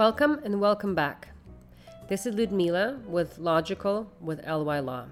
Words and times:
Welcome 0.00 0.40
and 0.44 0.62
welcome 0.62 0.94
back. 0.94 1.28
This 2.08 2.24
is 2.24 2.34
Ludmila 2.34 3.00
with 3.06 3.36
Logical 3.36 4.10
with 4.18 4.42
LY 4.46 4.80
Law. 4.80 5.08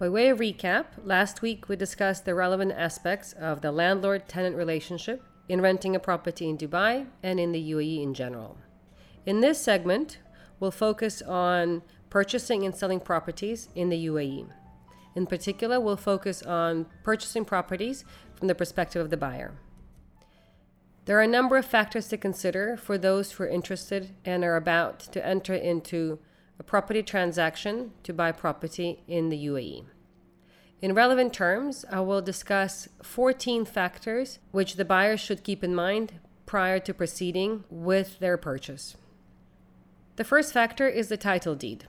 By 0.00 0.08
way 0.08 0.30
of 0.30 0.40
recap, 0.40 0.86
last 1.04 1.42
week 1.42 1.68
we 1.68 1.76
discussed 1.76 2.24
the 2.24 2.34
relevant 2.34 2.72
aspects 2.72 3.34
of 3.34 3.60
the 3.60 3.70
landlord 3.70 4.26
tenant 4.26 4.56
relationship 4.56 5.22
in 5.48 5.60
renting 5.60 5.94
a 5.94 6.00
property 6.00 6.48
in 6.48 6.58
Dubai 6.58 7.06
and 7.22 7.38
in 7.38 7.52
the 7.52 7.70
UAE 7.70 8.02
in 8.02 8.14
general. 8.14 8.58
In 9.26 9.38
this 9.42 9.60
segment, 9.60 10.18
we'll 10.58 10.72
focus 10.72 11.22
on 11.22 11.82
purchasing 12.10 12.64
and 12.64 12.74
selling 12.74 12.98
properties 12.98 13.68
in 13.76 13.90
the 13.90 14.06
UAE. 14.06 14.48
In 15.14 15.24
particular, 15.24 15.78
we'll 15.78 15.96
focus 15.96 16.42
on 16.42 16.86
purchasing 17.04 17.44
properties 17.44 18.04
from 18.34 18.48
the 18.48 18.56
perspective 18.56 19.00
of 19.00 19.10
the 19.10 19.16
buyer. 19.16 19.52
There 21.06 21.18
are 21.18 21.22
a 21.22 21.26
number 21.26 21.58
of 21.58 21.66
factors 21.66 22.08
to 22.08 22.16
consider 22.16 22.78
for 22.78 22.96
those 22.96 23.32
who 23.32 23.44
are 23.44 23.48
interested 23.48 24.10
and 24.24 24.42
are 24.42 24.56
about 24.56 25.00
to 25.00 25.26
enter 25.26 25.52
into 25.52 26.18
a 26.58 26.62
property 26.62 27.02
transaction 27.02 27.92
to 28.04 28.14
buy 28.14 28.32
property 28.32 29.02
in 29.06 29.28
the 29.28 29.46
UAE. 29.46 29.84
In 30.80 30.94
relevant 30.94 31.34
terms, 31.34 31.84
I 31.90 32.00
will 32.00 32.22
discuss 32.22 32.88
14 33.02 33.64
factors 33.66 34.38
which 34.50 34.76
the 34.76 34.84
buyer 34.84 35.16
should 35.16 35.44
keep 35.44 35.62
in 35.62 35.74
mind 35.74 36.20
prior 36.46 36.78
to 36.80 36.94
proceeding 36.94 37.64
with 37.68 38.18
their 38.18 38.38
purchase. 38.38 38.96
The 40.16 40.24
first 40.24 40.52
factor 40.52 40.88
is 40.88 41.08
the 41.08 41.16
title 41.16 41.54
deed. 41.54 41.86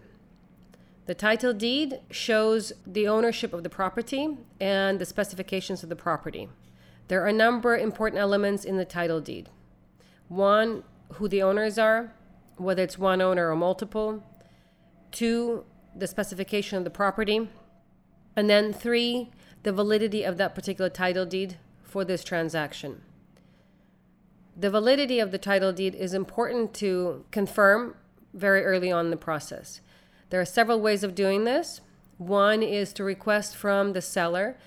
The 1.06 1.16
title 1.16 1.54
deed 1.54 2.00
shows 2.10 2.74
the 2.86 3.08
ownership 3.08 3.54
of 3.54 3.64
the 3.64 3.70
property 3.70 4.38
and 4.60 5.00
the 5.00 5.06
specifications 5.06 5.84
of 5.84 5.90
the 5.90 5.96
property. 5.96 6.50
There 7.08 7.24
are 7.24 7.28
a 7.28 7.34
number 7.34 7.76
of 7.76 7.82
important 7.82 8.20
elements 8.20 8.66
in 8.66 8.78
the 8.78 8.86
title 8.86 9.22
deed. 9.22 9.50
One, 10.28 10.84
who 11.14 11.28
the 11.28 11.44
owners 11.44 11.78
are, 11.78 12.14
whether 12.58 12.84
it's 12.84 12.98
one 12.98 13.22
owner 13.22 13.50
or 13.50 13.56
multiple. 13.56 14.24
Two, 15.12 15.66
the 15.96 16.08
specification 16.08 16.78
of 16.78 16.84
the 16.84 16.90
property. 16.90 17.50
And 18.36 18.50
then 18.50 18.74
three, 18.74 19.32
the 19.64 19.72
validity 19.72 20.24
of 20.24 20.38
that 20.38 20.56
particular 20.56 20.90
title 20.90 21.26
deed 21.26 21.58
for 21.84 22.04
this 22.04 22.24
transaction. 22.24 23.02
The 24.58 24.70
validity 24.70 25.20
of 25.20 25.32
the 25.32 25.38
title 25.38 25.74
deed 25.74 25.96
is 25.96 26.14
important 26.14 26.74
to 26.76 27.26
confirm 27.32 27.96
very 28.34 28.64
early 28.64 28.92
on 28.92 29.06
in 29.06 29.12
the 29.12 29.18
process. 29.18 29.82
There 30.30 30.42
are 30.42 30.46
several 30.46 30.80
ways 30.80 31.04
of 31.04 31.16
doing 31.16 31.44
this. 31.44 31.82
One 32.18 32.64
is 32.64 32.94
to 32.94 33.04
request 33.04 33.56
from 33.56 33.94
the 33.94 34.02
seller 34.02 34.58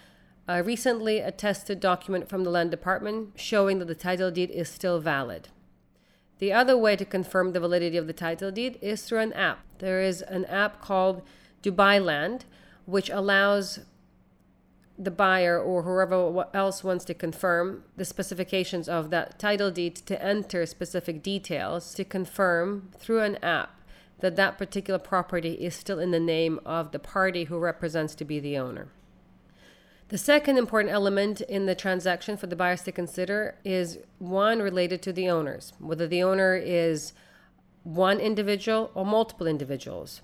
Uh, 0.49 0.55
a 0.55 0.63
recently 0.63 1.19
attested 1.19 1.79
document 1.79 2.29
from 2.29 2.43
the 2.43 2.51
land 2.51 2.71
department 2.71 3.31
showing 3.37 3.79
that 3.79 3.85
the 3.85 3.95
title 3.95 4.31
deed 4.31 4.51
is 4.51 4.69
still 4.69 4.99
valid. 4.99 5.49
The 6.39 6.53
other 6.53 6.77
way 6.77 6.97
to 6.97 7.05
confirm 7.05 7.53
the 7.53 7.61
validity 7.61 7.99
of 7.99 8.07
the 8.07 8.13
title 8.13 8.51
deed 8.51 8.79
is 8.81 9.03
through 9.03 9.19
an 9.19 9.33
app. 9.35 9.59
There 9.79 10.01
is 10.01 10.23
an 10.23 10.47
app 10.47 10.81
called 10.81 11.23
Dubai 11.63 12.03
Land, 12.03 12.47
which 12.87 13.11
allows 13.11 13.81
the 14.99 15.11
buyer 15.11 15.61
or 15.61 15.83
whoever 15.83 16.47
else 16.55 16.83
wants 16.83 17.05
to 17.05 17.15
confirm 17.15 17.85
the 17.97 18.05
specifications 18.05 18.89
of 18.89 19.11
that 19.11 19.39
title 19.39 19.71
deed 19.71 19.95
to 19.97 20.21
enter 20.23 20.65
specific 20.65 21.23
details 21.23 21.95
to 21.95 22.05
confirm 22.05 22.91
through 22.99 23.21
an 23.21 23.37
app 23.43 23.81
that 24.21 24.37
that 24.37 24.59
particular 24.59 24.99
property 24.99 25.53
is 25.55 25.75
still 25.75 26.01
in 26.01 26.11
the 26.11 26.19
name 26.19 26.59
of 26.65 26.91
the 26.91 26.99
party 26.99 27.45
who 27.45 27.59
represents 27.59 28.15
to 28.17 28.25
be 28.25 28.41
the 28.41 28.57
owner. 28.59 28.89
The 30.09 30.19
second 30.19 30.57
important 30.57 30.93
element 30.93 31.43
in 31.43 31.67
the 31.67 31.75
transaction 31.75 32.39
for 32.39 32.47
the 32.47 32.57
buyers 32.57 32.83
to 32.83 32.93
consider 32.93 33.57
is 33.63 33.99
one 34.19 34.61
related 34.61 35.03
to 35.03 35.13
the 35.13 35.29
owners, 35.29 35.75
whether 35.79 36.07
the 36.07 36.23
owner 36.23 36.57
is 36.57 37.13
one 37.85 38.19
individual 38.19 38.91
or 38.95 39.05
multiple 39.05 39.47
individuals. 39.47 40.23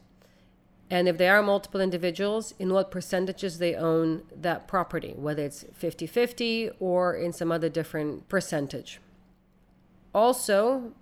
And 0.91 1.07
if 1.07 1.19
they 1.19 1.29
are 1.29 1.43
multiple 1.43 1.81
individuals, 1.81 2.55
in 2.59 2.73
what 2.73 2.91
percentages 2.91 3.59
they 3.59 3.75
own 3.75 4.23
that 4.35 4.67
property, 4.67 5.13
whether 5.17 5.43
it's 5.43 5.65
50 5.75 6.07
50 6.07 6.71
or 6.81 7.15
in 7.15 7.33
some 7.33 7.53
other 7.53 7.69
different 7.69 8.29
percentage. 8.29 9.01
Also, 10.15 10.93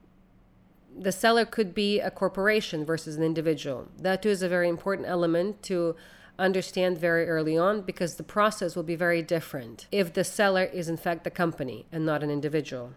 the 0.97 1.13
seller 1.13 1.45
could 1.45 1.75
be 1.75 2.01
a 2.01 2.11
corporation 2.11 2.85
versus 2.85 3.17
an 3.17 3.23
individual. 3.23 3.89
That 3.99 4.23
too 4.23 4.29
is 4.29 4.43
a 4.43 4.49
very 4.49 4.69
important 4.69 5.09
element 5.09 5.63
to 5.65 5.97
understand 6.39 6.99
very 6.99 7.29
early 7.29 7.57
on 7.57 7.83
because 7.83 8.17
the 8.17 8.23
process 8.23 8.75
will 8.75 8.83
be 8.83 8.97
very 8.97 9.23
different 9.23 9.87
if 9.93 10.13
the 10.13 10.25
seller 10.25 10.65
is 10.65 10.89
in 10.89 10.97
fact 10.97 11.25
the 11.25 11.31
company 11.31 11.87
and 11.93 12.05
not 12.07 12.23
an 12.23 12.31
individual. 12.31 12.93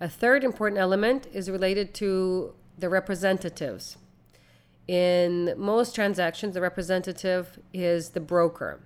A 0.00 0.08
third 0.08 0.44
important 0.44 0.78
element 0.78 1.26
is 1.32 1.50
related 1.50 1.94
to 1.94 2.54
the 2.78 2.88
representatives. 2.88 3.96
In 4.86 5.54
most 5.56 5.94
transactions, 5.94 6.54
the 6.54 6.60
representative 6.60 7.58
is 7.72 8.10
the 8.10 8.20
broker, 8.20 8.80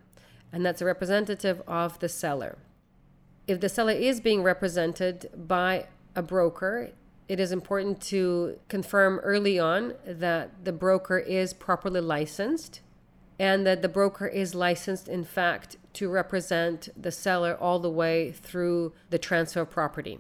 and 0.53 0.65
that's 0.65 0.81
a 0.81 0.85
representative 0.85 1.61
of 1.67 1.99
the 1.99 2.09
seller. 2.09 2.59
If 3.47 3.61
the 3.61 3.69
seller 3.69 3.93
is 3.93 4.21
being 4.21 4.43
represented 4.43 5.31
by 5.35 5.87
a 6.15 6.23
broker, 6.23 6.91
it 7.27 7.41
is 7.41 7.51
important 7.51 8.01
to 8.03 8.59
confirm 8.69 9.19
early 9.21 9.59
on 9.59 9.95
that 10.07 10.65
the 10.65 10.73
broker 10.73 11.19
is 11.19 11.53
properly 11.53 12.01
licensed 12.01 12.81
and 13.39 13.67
that 13.67 13.83
the 13.83 13.89
broker 13.89 14.27
is 14.27 14.55
licensed, 14.55 15.09
in 15.09 15.25
fact, 15.25 15.77
to 15.95 16.09
represent 16.09 16.89
the 17.01 17.13
seller 17.13 17.57
all 17.61 17.79
the 17.79 17.91
way 17.91 18.33
through 18.33 18.93
the 19.11 19.19
transfer 19.19 19.61
of 19.61 19.71
property. 19.71 20.19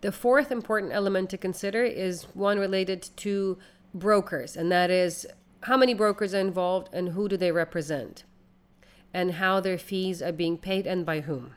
The 0.00 0.12
fourth 0.12 0.50
important 0.50 0.92
element 0.92 1.30
to 1.30 1.38
consider 1.38 1.82
is 1.84 2.24
one 2.34 2.58
related 2.58 3.08
to 3.16 3.58
brokers, 3.94 4.56
and 4.56 4.70
that 4.70 4.90
is 4.90 5.26
how 5.62 5.76
many 5.76 5.94
brokers 5.94 6.34
are 6.34 6.40
involved 6.40 6.88
and 6.92 7.10
who 7.10 7.28
do 7.28 7.36
they 7.36 7.52
represent, 7.52 8.24
and 9.12 9.32
how 9.32 9.60
their 9.60 9.78
fees 9.78 10.22
are 10.22 10.32
being 10.32 10.58
paid 10.58 10.86
and 10.86 11.04
by 11.04 11.20
whom. 11.20 11.54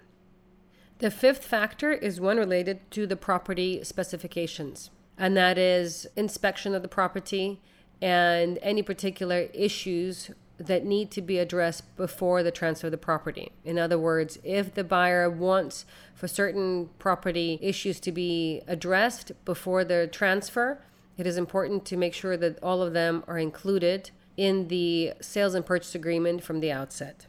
The 0.99 1.11
fifth 1.11 1.43
factor 1.43 1.91
is 1.91 2.21
one 2.21 2.37
related 2.37 2.79
to 2.91 3.07
the 3.07 3.15
property 3.15 3.83
specifications, 3.83 4.91
and 5.17 5.35
that 5.37 5.57
is 5.57 6.07
inspection 6.15 6.73
of 6.73 6.81
the 6.81 6.87
property 6.87 7.59
and 8.01 8.57
any 8.61 8.81
particular 8.81 9.47
issues 9.53 10.31
that 10.57 10.85
need 10.85 11.11
to 11.11 11.21
be 11.21 11.39
addressed 11.39 11.95
before 11.95 12.43
the 12.43 12.51
transfer 12.51 12.87
of 12.87 12.91
the 12.91 12.97
property. 12.97 13.51
In 13.65 13.79
other 13.79 13.97
words, 13.97 14.37
if 14.43 14.73
the 14.73 14.83
buyer 14.83 15.29
wants 15.29 15.85
for 16.13 16.27
certain 16.27 16.89
property 16.99 17.57
issues 17.61 17.99
to 18.01 18.11
be 18.11 18.61
addressed 18.67 19.31
before 19.45 19.83
the 19.83 20.07
transfer, 20.07 20.79
it 21.17 21.25
is 21.27 21.37
important 21.37 21.85
to 21.85 21.97
make 21.97 22.13
sure 22.13 22.37
that 22.37 22.61
all 22.63 22.81
of 22.81 22.93
them 22.93 23.23
are 23.27 23.37
included 23.37 24.11
in 24.37 24.67
the 24.69 25.13
sales 25.19 25.55
and 25.55 25.65
purchase 25.65 25.95
agreement 25.95 26.43
from 26.43 26.59
the 26.59 26.71
outset. 26.71 27.27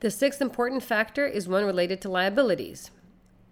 The 0.00 0.10
sixth 0.10 0.40
important 0.40 0.82
factor 0.82 1.26
is 1.26 1.48
one 1.48 1.64
related 1.64 2.00
to 2.02 2.08
liabilities. 2.08 2.90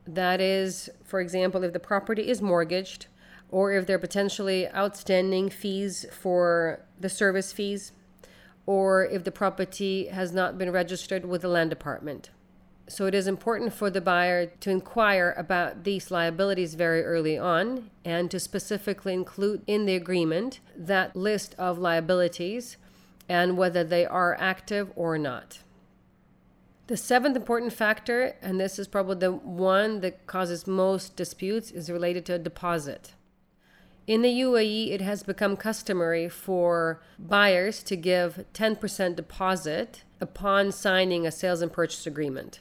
That 0.07 0.41
is, 0.41 0.89
for 1.05 1.21
example, 1.21 1.63
if 1.63 1.73
the 1.73 1.81
property 1.81 2.29
is 2.29 2.41
mortgaged 2.41 3.07
or 3.51 3.73
if 3.73 3.87
there 3.87 3.97
are 3.97 4.01
potentially 4.01 4.69
outstanding 4.69 5.49
fees 5.49 6.07
for 6.11 6.81
the 7.01 7.09
service 7.09 7.53
fees, 7.53 7.93
or 8.67 9.07
if 9.07 9.25
the 9.25 9.33
property 9.33 10.09
has 10.09 10.33
not 10.33 10.59
been 10.59 10.71
registered 10.71 11.25
with 11.25 11.43
the 11.43 11.49
land 11.49 11.71
department. 11.71 12.31
So 12.87 13.07
it 13.07 13.15
is 13.15 13.27
important 13.27 13.75
for 13.75 13.91
the 13.91 14.01
buyer 14.01 14.47
to 14.47 14.71
inquire 14.71 15.35
about 15.37 15.85
these 15.85 16.11
liabilities 16.11 16.75
very 16.75 17.05
early 17.05 17.37
on 17.37 17.91
and 18.05 18.31
to 18.31 18.41
specifically 18.41 19.13
include 19.13 19.63
in 19.67 19.85
the 19.85 19.95
agreement 19.95 20.61
that 20.75 21.15
list 21.15 21.55
of 21.59 21.79
liabilities 21.79 22.79
and 23.29 23.59
whether 23.59 23.85
they 23.85 24.07
are 24.07 24.37
active 24.41 24.91
or 24.97 25.19
not. 25.19 25.61
The 26.87 26.97
seventh 26.97 27.37
important 27.37 27.75
factor, 27.75 28.37
and 28.41 28.59
this 28.59 28.79
is 28.79 28.89
probably 28.89 29.17
the 29.17 29.33
one 29.33 30.01
that 30.01 30.27
causes 30.27 30.67
most 30.67 31.17
disputes, 31.17 31.71
is 31.71 31.91
related 31.91 32.25
to 32.27 32.35
a 32.35 32.39
deposit. 32.39 33.13
In 34.09 34.23
the 34.23 34.41
UAE, 34.41 34.91
it 34.91 35.03
has 35.03 35.23
become 35.23 35.55
customary 35.55 36.31
for 36.31 36.99
buyers 37.19 37.83
to 37.83 37.95
give 37.95 38.47
10% 38.55 39.17
deposit 39.17 40.03
upon 40.19 40.73
signing 40.73 41.27
a 41.27 41.31
sales 41.31 41.61
and 41.61 41.71
purchase 41.71 42.07
agreement. 42.07 42.61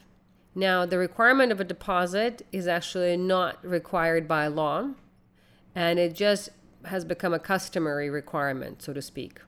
Now, 0.54 0.86
the 0.86 0.98
requirement 0.98 1.54
of 1.54 1.62
a 1.62 1.64
deposit 1.64 2.46
is 2.52 2.68
actually 2.68 3.16
not 3.16 3.66
required 3.66 4.28
by 4.28 4.48
law, 4.48 4.90
and 5.74 5.98
it 5.98 6.16
just 6.16 6.50
has 6.84 7.06
become 7.06 7.34
a 7.34 7.40
customary 7.40 8.10
requirement, 8.10 8.82
so 8.82 8.92
to 8.92 9.02
speak. 9.02 9.40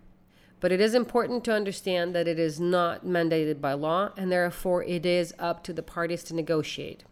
But 0.62 0.72
it 0.72 0.80
is 0.80 0.96
important 0.96 1.44
to 1.44 1.54
understand 1.54 2.16
that 2.16 2.30
it 2.30 2.40
is 2.40 2.62
not 2.62 3.06
mandated 3.06 3.60
by 3.60 3.74
law, 3.74 4.12
and 4.16 4.32
therefore 4.32 4.86
it 4.86 5.06
is 5.06 5.34
up 5.38 5.66
to 5.66 5.74
the 5.74 5.84
parties 5.84 6.24
to 6.26 6.34
negotiate. 6.34 7.04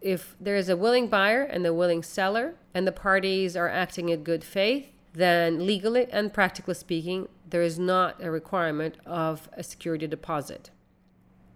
If 0.00 0.36
there 0.40 0.56
is 0.56 0.68
a 0.68 0.76
willing 0.76 1.08
buyer 1.08 1.42
and 1.42 1.66
a 1.66 1.74
willing 1.74 2.02
seller, 2.02 2.54
and 2.72 2.86
the 2.86 2.92
parties 2.92 3.56
are 3.56 3.68
acting 3.68 4.08
in 4.08 4.22
good 4.22 4.44
faith, 4.44 4.86
then 5.12 5.66
legally 5.66 6.06
and 6.12 6.32
practically 6.32 6.74
speaking, 6.74 7.28
there 7.48 7.62
is 7.62 7.78
not 7.78 8.22
a 8.22 8.30
requirement 8.30 8.96
of 9.04 9.48
a 9.54 9.62
security 9.62 10.06
deposit. 10.06 10.70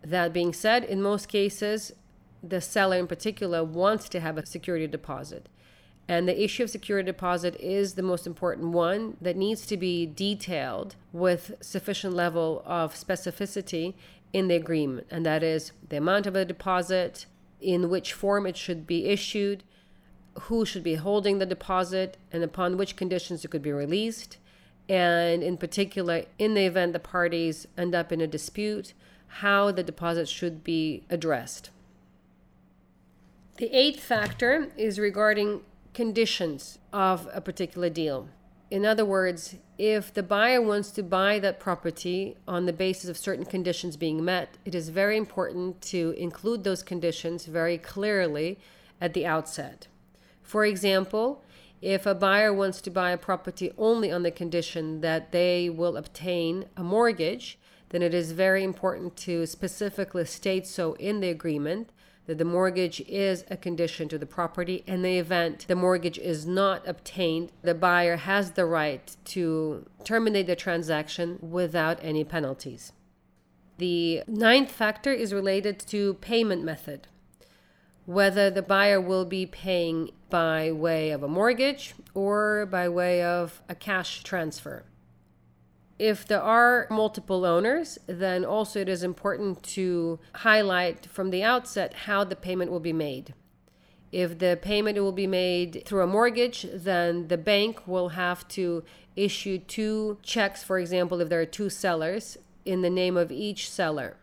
That 0.03 0.33
being 0.33 0.53
said, 0.53 0.83
in 0.85 1.00
most 1.00 1.29
cases, 1.29 1.93
the 2.43 2.61
seller 2.61 2.97
in 2.97 3.06
particular 3.06 3.62
wants 3.62 4.09
to 4.09 4.21
have 4.21 4.37
a 4.37 4.47
security 4.47 4.89
deposit. 4.89 5.49
And 6.09 6.29
the 6.29 6.43
issue 6.43 6.65
of 6.65 6.71
security 6.71 7.06
deposit 7.06 7.55
is 7.61 7.94
the 7.94 8.03
most 8.03 8.27
important 8.27 8.69
one 8.73 9.17
that 9.21 9.37
needs 9.37 9.65
to 9.67 9.77
be 9.77 10.06
detailed 10.06 10.97
with 11.12 11.55
sufficient 11.61 12.15
level 12.15 12.62
of 12.67 12.94
specificity 12.94 13.94
in 14.33 14.49
the 14.49 14.56
agreement. 14.56 15.06
And 15.11 15.25
that 15.25 15.44
is 15.44 15.73
the 15.89 15.99
amount 15.99 16.27
of 16.27 16.35
the 16.35 16.44
deposit, 16.44 17.27
in 17.62 17.88
which 17.88 18.12
form 18.12 18.47
it 18.47 18.56
should 18.56 18.87
be 18.87 19.06
issued, 19.06 19.62
who 20.43 20.64
should 20.64 20.82
be 20.82 20.94
holding 20.97 21.38
the 21.38 21.47
deposit, 21.47 22.17
and 22.32 22.43
upon 22.43 22.76
which 22.76 22.97
conditions 22.97 23.44
it 23.44 23.49
could 23.49 23.62
be 23.62 23.73
released. 23.73 24.38
And 24.88 25.43
in 25.43 25.56
particular, 25.56 26.25
in 26.38 26.55
the 26.55 26.67
event 26.67 26.93
the 26.93 26.99
parties 26.99 27.67
end 27.79 27.94
up 27.94 28.12
in 28.12 28.20
a 28.20 28.26
dispute, 28.26 28.94
how 29.26 29.70
the 29.70 29.82
deposit 29.82 30.29
should 30.29 30.64
be 30.64 31.05
addressed. 31.09 31.70
The 33.59 33.75
eighth 33.75 34.00
factor 34.00 34.73
is 34.76 34.99
regarding 34.99 35.61
conditions 35.94 36.79
of 36.93 37.29
a 37.32 37.41
particular 37.41 37.91
deal. 37.91 38.29
In 38.72 38.86
other 38.86 39.04
words, 39.04 39.56
if 39.76 40.14
the 40.14 40.22
buyer 40.22 40.62
wants 40.62 40.92
to 40.92 41.02
buy 41.02 41.38
that 41.40 41.60
property 41.60 42.38
on 42.48 42.64
the 42.64 42.72
basis 42.72 43.10
of 43.10 43.19
certain 43.19 43.44
conditions 43.44 43.98
being 43.98 44.24
met, 44.24 44.56
it 44.64 44.74
is 44.74 44.88
very 44.88 45.19
important 45.19 45.82
to 45.82 46.14
include 46.16 46.64
those 46.64 46.82
conditions 46.82 47.44
very 47.44 47.76
clearly 47.76 48.58
at 48.98 49.12
the 49.12 49.26
outset. 49.26 49.88
For 50.42 50.64
example, 50.64 51.44
if 51.82 52.06
a 52.06 52.14
buyer 52.14 52.50
wants 52.50 52.80
to 52.80 52.90
buy 52.90 53.10
a 53.10 53.19
property 53.19 53.72
only 53.76 54.10
on 54.10 54.22
the 54.22 54.30
condition 54.30 55.02
that 55.02 55.32
they 55.32 55.69
will 55.69 55.98
obtain 55.98 56.64
a 56.74 56.82
mortgage, 56.82 57.58
then 57.90 58.00
it 58.00 58.14
is 58.14 58.32
very 58.32 58.64
important 58.64 59.19
to 59.19 59.44
specifically 59.44 60.24
state 60.24 60.66
so 60.66 60.94
in 60.94 61.20
the 61.20 61.28
agreement 61.28 61.90
that 62.26 62.38
the 62.38 62.44
mortgage 62.44 63.00
is 63.02 63.44
a 63.50 63.56
condition 63.56 64.08
to 64.08 64.19
the 64.19 64.26
property. 64.26 64.84
In 64.86 65.02
the 65.02 65.19
event 65.19 65.66
the 65.69 65.76
mortgage 65.76 66.19
is 66.19 66.46
not 66.46 66.86
obtained, 66.86 67.52
the 67.62 67.74
buyer 67.74 68.16
has 68.16 68.52
the 68.52 68.64
right 68.64 69.16
to 69.26 69.86
terminate 70.04 70.46
the 70.46 70.56
transaction 70.56 71.38
without 71.40 71.98
any 72.02 72.24
penalties. 72.24 72.92
The 73.78 74.22
ninth 74.26 74.70
factor 74.70 75.12
is 75.12 75.34
related 75.34 75.78
to 75.88 76.14
payment 76.14 76.62
method. 76.62 77.08
Whether 78.04 78.50
the 78.50 78.62
buyer 78.62 79.00
will 79.00 79.24
be 79.24 79.46
paying 79.46 80.10
by 80.28 80.72
way 80.72 81.10
of 81.10 81.22
a 81.22 81.28
mortgage 81.28 81.94
or 82.14 82.66
by 82.66 82.88
way 82.88 83.22
of 83.22 83.62
a 83.69 83.74
cash 83.74 84.22
transfer. 84.22 84.84
If 85.99 86.27
there 86.27 86.43
are 86.43 86.87
multiple 86.91 87.44
owners, 87.44 87.99
then 88.06 88.44
also 88.44 88.81
it 88.81 88.89
is 88.89 89.03
important 89.03 89.62
to 89.75 90.19
highlight 90.35 91.06
from 91.06 91.31
the 91.31 91.43
outset 91.43 91.94
how 91.94 92.25
the 92.25 92.37
payment 92.37 92.71
will 92.71 92.81
be 92.81 92.93
made. 92.93 93.35
If 94.11 94.39
the 94.39 94.59
payment 94.61 94.99
will 94.99 95.12
be 95.12 95.27
made 95.27 95.85
through 95.87 96.03
a 96.03 96.06
mortgage, 96.06 96.67
then 96.73 97.29
the 97.29 97.39
bank 97.39 97.87
will 97.87 98.11
have 98.11 98.47
to 98.49 98.85
issue 99.17 99.59
two 99.59 100.19
checks, 100.23 100.62
for 100.62 100.79
example, 100.79 101.21
if 101.21 101.29
there 101.29 101.41
are 101.41 101.47
two 101.47 101.71
sellers, 101.71 102.37
in 102.65 102.83
the 102.83 102.91
name 102.91 103.17
of 103.17 103.33
each 103.33 103.71
seller. 103.71 104.17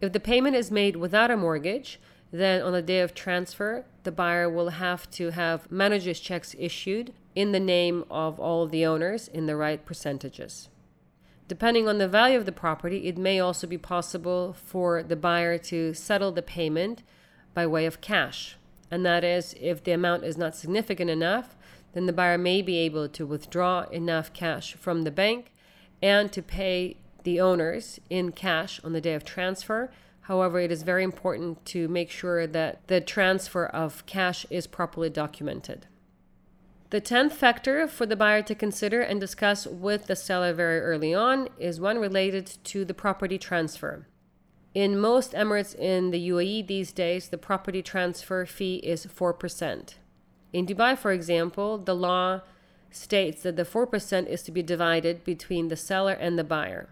If 0.00 0.12
the 0.12 0.20
payment 0.20 0.56
is 0.56 0.70
made 0.70 0.96
without 0.96 1.30
a 1.30 1.36
mortgage, 1.36 2.00
then 2.32 2.62
on 2.62 2.72
the 2.72 2.82
day 2.82 3.00
of 3.00 3.14
transfer, 3.14 3.86
the 4.04 4.12
buyer 4.12 4.48
will 4.48 4.70
have 4.70 5.10
to 5.10 5.30
have 5.30 5.70
manager's 5.70 6.20
checks 6.20 6.54
issued 6.58 7.12
in 7.34 7.52
the 7.52 7.60
name 7.60 8.04
of 8.10 8.38
all 8.38 8.66
the 8.66 8.86
owners 8.86 9.28
in 9.28 9.46
the 9.46 9.56
right 9.56 9.84
percentages. 9.84 10.68
Depending 11.46 11.88
on 11.88 11.98
the 11.98 12.08
value 12.08 12.38
of 12.38 12.46
the 12.46 12.52
property, 12.52 13.06
it 13.06 13.18
may 13.18 13.38
also 13.38 13.66
be 13.66 13.76
possible 13.76 14.54
for 14.54 15.02
the 15.02 15.16
buyer 15.16 15.58
to 15.58 15.92
settle 15.92 16.32
the 16.32 16.42
payment 16.42 17.02
by 17.52 17.66
way 17.66 17.84
of 17.84 18.00
cash. 18.00 18.56
And 18.90 19.04
that 19.04 19.24
is, 19.24 19.54
if 19.60 19.82
the 19.82 19.92
amount 19.92 20.24
is 20.24 20.38
not 20.38 20.56
significant 20.56 21.10
enough, 21.10 21.56
then 21.92 22.06
the 22.06 22.12
buyer 22.12 22.38
may 22.38 22.62
be 22.62 22.78
able 22.78 23.08
to 23.08 23.26
withdraw 23.26 23.82
enough 23.90 24.32
cash 24.32 24.74
from 24.74 25.02
the 25.02 25.10
bank 25.10 25.52
and 26.02 26.32
to 26.32 26.42
pay 26.42 26.96
the 27.24 27.40
owners 27.40 27.98
in 28.08 28.32
cash 28.32 28.80
on 28.84 28.92
the 28.92 29.00
day 29.00 29.14
of 29.14 29.24
transfer. 29.24 29.90
However, 30.24 30.58
it 30.58 30.72
is 30.72 30.82
very 30.82 31.04
important 31.04 31.64
to 31.66 31.86
make 31.86 32.10
sure 32.10 32.46
that 32.46 32.86
the 32.86 33.00
transfer 33.00 33.66
of 33.66 34.06
cash 34.06 34.46
is 34.48 34.66
properly 34.66 35.10
documented. 35.10 35.86
The 36.88 37.00
tenth 37.00 37.34
factor 37.34 37.86
for 37.86 38.06
the 38.06 38.16
buyer 38.16 38.40
to 38.42 38.54
consider 38.54 39.00
and 39.00 39.20
discuss 39.20 39.66
with 39.66 40.06
the 40.06 40.16
seller 40.16 40.54
very 40.54 40.80
early 40.80 41.12
on 41.12 41.48
is 41.58 41.80
one 41.80 41.98
related 41.98 42.46
to 42.64 42.84
the 42.86 42.94
property 42.94 43.36
transfer. 43.36 44.06
In 44.74 44.98
most 44.98 45.32
Emirates 45.32 45.74
in 45.74 46.10
the 46.10 46.28
UAE 46.30 46.66
these 46.66 46.92
days, 46.92 47.28
the 47.28 47.38
property 47.38 47.82
transfer 47.82 48.46
fee 48.46 48.76
is 48.76 49.06
4%. 49.06 49.94
In 50.54 50.66
Dubai, 50.66 50.96
for 50.96 51.12
example, 51.12 51.76
the 51.76 51.94
law 51.94 52.40
states 52.90 53.42
that 53.42 53.56
the 53.56 53.64
4% 53.64 54.26
is 54.26 54.42
to 54.42 54.52
be 54.52 54.62
divided 54.62 55.22
between 55.24 55.68
the 55.68 55.76
seller 55.76 56.12
and 56.12 56.38
the 56.38 56.44
buyer. 56.44 56.88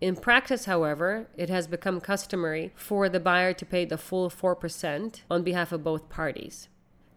In 0.00 0.14
practice, 0.14 0.66
however, 0.66 1.28
it 1.36 1.50
has 1.50 1.66
become 1.66 2.00
customary 2.00 2.72
for 2.76 3.08
the 3.08 3.18
buyer 3.18 3.52
to 3.52 3.66
pay 3.66 3.84
the 3.84 3.98
full 3.98 4.30
4% 4.30 5.22
on 5.28 5.42
behalf 5.42 5.72
of 5.72 5.82
both 5.82 6.08
parties. 6.08 6.68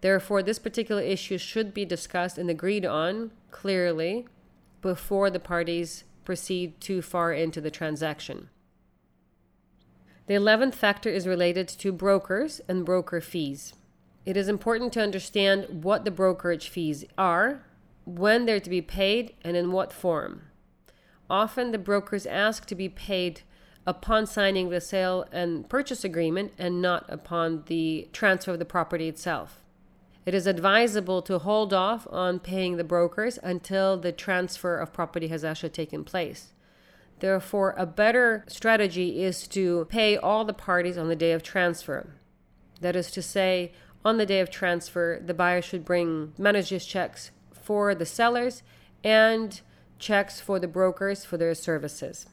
Therefore, 0.02 0.42
this 0.42 0.58
particular 0.58 1.02
issue 1.02 1.38
should 1.38 1.76
be 1.76 1.86
discussed 1.86 2.40
and 2.40 2.50
agreed 2.50 2.86
on 2.86 3.32
clearly 3.52 4.26
before 4.82 5.30
the 5.30 5.40
parties 5.40 6.06
proceed 6.26 6.82
too 6.82 7.04
far 7.04 7.32
into 7.32 7.62
the 7.62 7.70
transaction. 7.70 8.50
The 10.26 10.34
11th 10.34 10.74
factor 10.74 11.10
is 11.10 11.28
related 11.28 11.68
to 11.68 11.92
brokers 11.92 12.62
and 12.68 12.86
broker 12.86 13.22
fees. 13.22 13.74
It 14.26 14.38
is 14.38 14.48
important 14.48 14.94
to 14.94 15.04
understand 15.04 15.84
what 15.84 16.04
the 16.04 16.12
brokerage 16.12 16.70
fees 16.70 17.06
are, 17.18 17.64
when 18.06 18.46
they're 18.46 18.60
to 18.60 18.70
be 18.70 18.82
paid, 18.82 19.36
and 19.44 19.56
in 19.56 19.72
what 19.72 19.94
form. 19.94 20.44
Often 21.32 21.72
the 21.72 21.78
brokers 21.78 22.26
ask 22.26 22.66
to 22.66 22.76
be 22.76 22.90
paid 22.90 23.44
upon 23.88 24.26
signing 24.26 24.70
the 24.70 24.82
sale 24.82 25.26
and 25.32 25.68
purchase 25.70 26.04
agreement 26.04 26.52
and 26.58 26.82
not 26.82 27.06
upon 27.08 27.64
the 27.68 28.10
transfer 28.12 28.52
of 28.52 28.60
the 28.60 28.66
property 28.66 29.08
itself. 29.08 29.62
It 30.26 30.34
is 30.34 30.46
advisable 30.46 31.22
to 31.22 31.40
hold 31.40 31.74
off 31.74 32.06
on 32.12 32.42
paying 32.42 32.76
the 32.76 32.84
brokers 32.84 33.40
until 33.42 33.96
the 33.98 34.12
transfer 34.12 34.78
of 34.78 34.92
property 34.92 35.30
has 35.30 35.46
actually 35.46 35.70
taken 35.70 36.04
place. 36.04 36.52
Therefore, 37.20 37.76
a 37.78 37.86
better 37.86 38.44
strategy 38.50 39.24
is 39.24 39.48
to 39.48 39.86
pay 39.86 40.18
all 40.18 40.44
the 40.44 40.52
parties 40.52 40.98
on 40.98 41.08
the 41.08 41.16
day 41.16 41.32
of 41.32 41.44
transfer. 41.44 42.10
That 42.82 42.98
is 42.98 43.10
to 43.12 43.22
say, 43.22 43.72
on 44.04 44.18
the 44.18 44.26
day 44.26 44.42
of 44.42 44.50
transfer, 44.50 45.22
the 45.26 45.34
buyer 45.34 45.62
should 45.62 45.86
bring 45.86 46.34
manager's 46.38 46.86
checks 46.86 47.32
for 47.54 47.96
the 47.96 48.06
sellers 48.06 48.64
and 49.02 49.62
checks 50.02 50.42
for 50.42 50.60
the 50.60 50.68
brokers 50.68 51.24
for 51.24 51.38
their 51.38 51.56
services. 51.56 52.26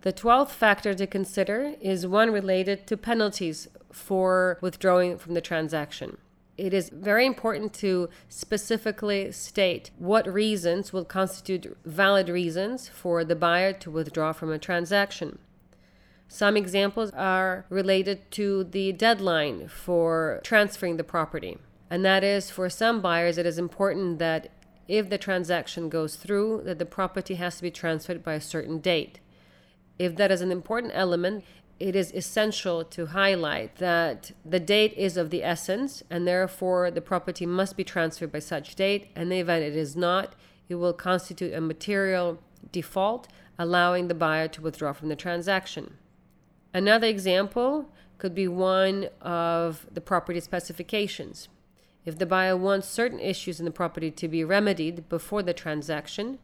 The 0.00 0.12
12th 0.12 0.50
factor 0.50 0.94
to 0.94 1.06
consider 1.06 1.74
is 1.80 2.04
one 2.08 2.32
related 2.32 2.88
to 2.88 2.96
penalties 2.96 3.68
for 3.92 4.58
withdrawing 4.60 5.18
from 5.18 5.34
the 5.34 5.40
transaction 5.40 6.16
it 6.58 6.74
is 6.74 6.90
very 6.90 7.26
important 7.26 7.72
to 7.72 8.08
specifically 8.28 9.32
state 9.32 9.90
what 9.98 10.32
reasons 10.32 10.92
will 10.92 11.04
constitute 11.04 11.76
valid 11.84 12.28
reasons 12.28 12.88
for 12.88 13.24
the 13.24 13.36
buyer 13.36 13.72
to 13.72 13.90
withdraw 13.90 14.32
from 14.32 14.52
a 14.52 14.58
transaction. 14.58 15.38
Some 16.28 16.56
examples 16.56 17.10
are 17.10 17.66
related 17.68 18.30
to 18.32 18.64
the 18.64 18.92
deadline 18.92 19.68
for 19.68 20.40
transferring 20.44 20.96
the 20.96 21.04
property. 21.04 21.58
And 21.90 22.04
that 22.04 22.24
is 22.24 22.50
for 22.50 22.70
some 22.70 23.00
buyers, 23.00 23.38
it 23.38 23.44
is 23.44 23.58
important 23.58 24.18
that 24.18 24.50
if 24.92 25.08
the 25.08 25.16
transaction 25.16 25.88
goes 25.88 26.16
through, 26.16 26.60
that 26.66 26.78
the 26.78 26.84
property 26.84 27.36
has 27.36 27.56
to 27.56 27.62
be 27.62 27.70
transferred 27.70 28.22
by 28.22 28.34
a 28.34 28.40
certain 28.42 28.78
date. 28.78 29.20
If 29.98 30.16
that 30.16 30.30
is 30.30 30.42
an 30.42 30.52
important 30.52 30.92
element, 30.94 31.44
it 31.80 31.96
is 31.96 32.12
essential 32.12 32.84
to 32.84 33.06
highlight 33.06 33.76
that 33.76 34.32
the 34.44 34.60
date 34.60 34.92
is 34.92 35.16
of 35.16 35.30
the 35.30 35.42
essence 35.42 36.02
and 36.10 36.28
therefore 36.28 36.90
the 36.90 37.00
property 37.00 37.46
must 37.46 37.74
be 37.74 37.84
transferred 37.84 38.30
by 38.30 38.40
such 38.40 38.74
date. 38.74 39.08
In 39.16 39.30
the 39.30 39.38
event 39.38 39.64
it 39.64 39.74
is 39.74 39.96
not, 39.96 40.34
it 40.68 40.74
will 40.74 40.92
constitute 40.92 41.54
a 41.54 41.62
material 41.62 42.38
default, 42.70 43.28
allowing 43.58 44.08
the 44.08 44.14
buyer 44.14 44.46
to 44.48 44.60
withdraw 44.60 44.92
from 44.92 45.08
the 45.08 45.16
transaction. 45.16 45.96
Another 46.74 47.06
example 47.06 47.88
could 48.18 48.34
be 48.34 48.46
one 48.46 49.08
of 49.22 49.86
the 49.90 50.02
property 50.02 50.40
specifications. 50.40 51.48
If 52.04 52.18
the 52.18 52.26
buyer 52.26 52.56
wants 52.56 52.88
certain 52.88 53.20
issues 53.20 53.60
in 53.60 53.64
the 53.64 53.70
property 53.70 54.10
to 54.10 54.28
be 54.28 54.44
remedied 54.44 55.08
before 55.08 55.42
the 55.42 55.52
transaction, 55.52 56.38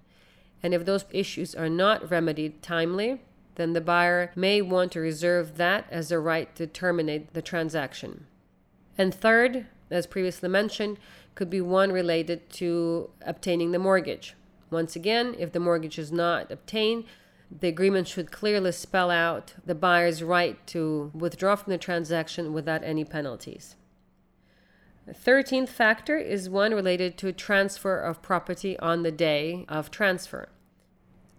and 0.62 0.72
if 0.72 0.84
those 0.84 1.04
issues 1.10 1.54
are 1.54 1.68
not 1.68 2.10
remedied 2.10 2.62
timely, 2.62 3.20
then 3.56 3.72
the 3.72 3.80
buyer 3.80 4.30
may 4.36 4.62
want 4.62 4.92
to 4.92 5.00
reserve 5.00 5.56
that 5.56 5.84
as 5.90 6.12
a 6.12 6.18
right 6.18 6.54
to 6.54 6.66
terminate 6.66 7.34
the 7.34 7.42
transaction. 7.42 8.26
And 8.96 9.12
third, 9.12 9.66
as 9.90 10.06
previously 10.06 10.48
mentioned, 10.48 10.98
could 11.34 11.50
be 11.50 11.60
one 11.60 11.92
related 11.92 12.50
to 12.50 13.10
obtaining 13.22 13.72
the 13.72 13.78
mortgage. 13.78 14.34
Once 14.70 14.94
again, 14.94 15.34
if 15.38 15.52
the 15.52 15.60
mortgage 15.60 15.98
is 15.98 16.12
not 16.12 16.50
obtained, 16.50 17.04
the 17.60 17.68
agreement 17.68 18.06
should 18.06 18.30
clearly 18.30 18.72
spell 18.72 19.10
out 19.10 19.54
the 19.64 19.74
buyer's 19.74 20.22
right 20.22 20.64
to 20.66 21.10
withdraw 21.14 21.56
from 21.56 21.72
the 21.72 21.78
transaction 21.78 22.52
without 22.52 22.84
any 22.84 23.04
penalties. 23.04 23.76
The 25.08 25.14
13th 25.14 25.70
factor 25.70 26.18
is 26.18 26.50
one 26.50 26.74
related 26.74 27.16
to 27.16 27.32
transfer 27.32 27.98
of 27.98 28.20
property 28.20 28.78
on 28.78 29.04
the 29.04 29.10
day 29.10 29.64
of 29.66 29.90
transfer. 29.90 30.50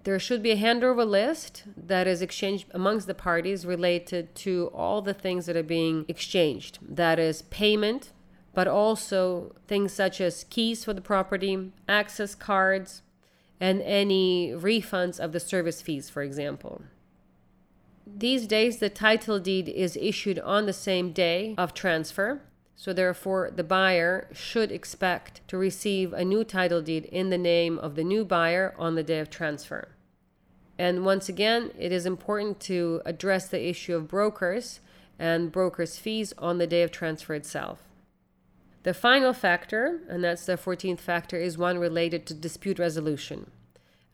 There 0.05 0.17
should 0.17 0.41
be 0.41 0.49
a 0.49 0.57
handover 0.57 1.07
list 1.07 1.65
that 1.77 2.07
is 2.07 2.23
exchanged 2.23 2.65
amongst 2.71 3.05
the 3.05 3.13
parties 3.13 3.67
related 3.67 4.33
to 4.37 4.71
all 4.73 5.03
the 5.03 5.13
things 5.13 5.45
that 5.45 5.55
are 5.55 5.61
being 5.61 6.05
exchanged. 6.07 6.79
That 6.81 7.19
is 7.19 7.43
payment, 7.43 8.11
but 8.55 8.67
also 8.67 9.53
things 9.67 9.93
such 9.93 10.19
as 10.19 10.45
keys 10.49 10.83
for 10.83 10.95
the 10.95 10.99
property, 10.99 11.71
access 11.87 12.33
cards, 12.33 13.03
and 13.59 13.83
any 13.83 14.49
refunds 14.49 15.19
of 15.19 15.31
the 15.31 15.39
service 15.39 15.79
fees, 15.79 16.09
for 16.09 16.23
example. 16.23 16.81
These 18.07 18.47
days, 18.47 18.79
the 18.79 18.89
title 18.89 19.39
deed 19.39 19.69
is 19.69 19.95
issued 19.95 20.39
on 20.39 20.65
the 20.65 20.73
same 20.73 21.11
day 21.11 21.53
of 21.55 21.75
transfer, 21.75 22.41
so 22.79 22.93
therefore, 22.93 23.51
the 23.53 23.61
buyer 23.61 24.29
should 24.31 24.71
expect 24.71 25.45
to 25.49 25.57
receive 25.57 26.13
a 26.13 26.23
new 26.23 26.45
title 26.45 26.81
deed 26.81 27.03
in 27.03 27.29
the 27.29 27.37
name 27.37 27.77
of 27.77 27.95
the 27.95 28.05
new 28.05 28.23
buyer 28.23 28.73
on 28.79 28.95
the 28.95 29.03
day 29.03 29.19
of 29.19 29.29
transfer. 29.29 29.89
And 30.77 31.03
once 31.03 31.27
again, 31.27 31.71
it 31.77 31.91
is 31.91 32.05
important 32.05 32.61
to 32.61 33.01
address 33.03 33.49
the 33.49 33.67
issue 33.67 33.97
of 33.97 34.07
brokers 34.07 34.79
and 35.19 35.51
brokers' 35.51 35.97
fees 35.97 36.33
on 36.37 36.57
the 36.57 36.67
day 36.67 36.81
of 36.81 36.89
transfer 36.89 37.33
itself. 37.33 37.79
The 38.83 38.93
final 38.93 39.33
factor, 39.33 39.99
and 40.07 40.23
that's 40.23 40.45
the 40.45 40.53
14th 40.53 41.01
factor, 41.01 41.35
is 41.35 41.57
one 41.57 41.79
related 41.79 42.25
to 42.27 42.33
dispute 42.33 42.79
resolution. 42.79 43.51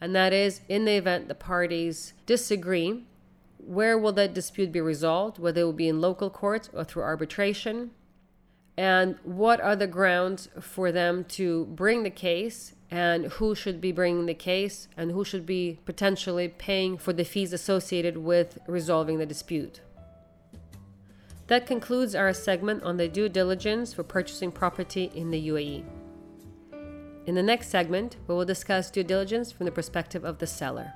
And 0.02 0.16
that 0.16 0.34
is 0.34 0.62
in 0.68 0.86
the 0.86 0.96
event 0.96 1.28
the 1.28 1.36
parties 1.36 2.14
disagree, 2.26 3.04
where 3.60 3.96
will 3.96 4.14
that 4.14 4.34
dispute 4.34 4.72
be 4.72 4.82
resolved? 4.82 5.38
Whether 5.38 5.62
it 5.62 5.66
will 5.66 5.74
be 5.74 5.88
in 5.88 6.02
local 6.02 6.32
courts 6.32 6.72
or 6.74 6.84
through 6.84 7.04
arbitration? 7.04 7.92
And 8.78 9.18
what 9.24 9.62
are 9.62 9.76
the 9.76 9.88
grounds 9.88 10.50
for 10.60 10.92
them 10.92 11.24
to 11.24 11.66
bring 11.66 12.04
the 12.04 12.10
case 12.10 12.74
and 12.92 13.26
who 13.26 13.56
should 13.56 13.80
be 13.80 13.92
bringing 13.92 14.26
the 14.26 14.34
case 14.34 14.88
and 14.98 15.12
who 15.12 15.24
should 15.24 15.46
be 15.46 15.80
potentially 15.86 16.48
paying 16.48 16.98
for 16.98 17.14
the 17.14 17.24
fees 17.24 17.54
associated 17.54 18.18
with 18.18 18.58
resolving 18.68 19.18
the 19.18 19.26
dispute. 19.26 19.82
That 21.48 21.68
concludes 21.68 22.16
our 22.16 22.34
segment 22.34 22.84
on 22.84 22.98
the 22.98 23.08
due 23.08 23.30
diligence 23.30 23.94
for 23.94 24.04
purchasing 24.04 24.52
property 24.52 25.12
in 25.14 25.32
the 25.32 25.48
UAE. 25.48 25.84
In 27.26 27.36
the 27.36 27.44
next 27.44 27.70
segment, 27.70 28.18
we 28.28 28.36
will 28.36 28.46
discuss 28.46 28.92
due 28.92 29.04
diligence 29.04 29.52
from 29.52 29.66
the 29.66 29.72
perspective 29.72 30.24
of 30.24 30.40
the 30.40 30.48
seller. 30.48 30.94